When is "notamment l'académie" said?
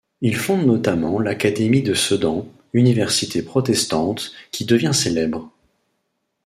0.65-1.83